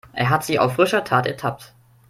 [0.13, 1.75] Er hat sie auf frischer Tat ertappt.